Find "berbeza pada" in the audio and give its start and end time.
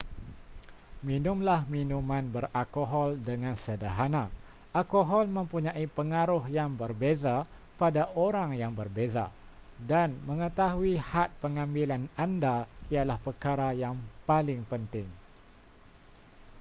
6.81-8.03